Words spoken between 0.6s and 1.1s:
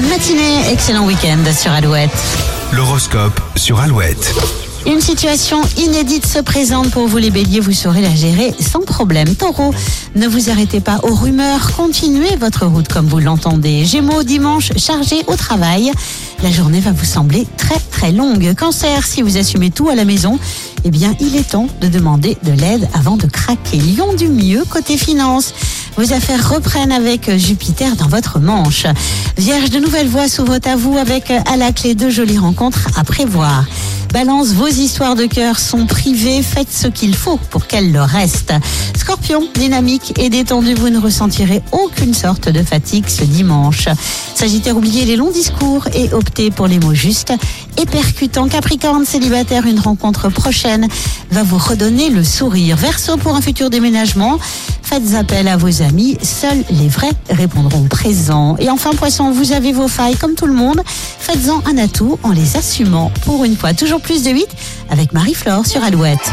excellent